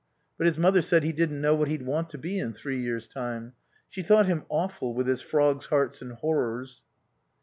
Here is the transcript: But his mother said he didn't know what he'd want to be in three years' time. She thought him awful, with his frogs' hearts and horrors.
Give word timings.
But 0.39 0.47
his 0.47 0.57
mother 0.57 0.81
said 0.81 1.03
he 1.03 1.11
didn't 1.11 1.41
know 1.41 1.53
what 1.53 1.67
he'd 1.67 1.85
want 1.85 2.09
to 2.09 2.17
be 2.17 2.39
in 2.39 2.53
three 2.53 2.79
years' 2.81 3.07
time. 3.07 3.53
She 3.87 4.01
thought 4.01 4.25
him 4.25 4.45
awful, 4.49 4.95
with 4.95 5.05
his 5.05 5.21
frogs' 5.21 5.65
hearts 5.65 6.01
and 6.01 6.13
horrors. 6.13 6.81